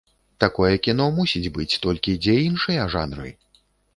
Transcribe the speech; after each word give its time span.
Такое 0.43 0.69
кіно 0.85 1.05
мусіць 1.17 1.51
быць, 1.59 1.77
толькі 1.85 2.17
дзе 2.23 2.35
іншыя 2.47 2.87
жанры? 2.97 3.29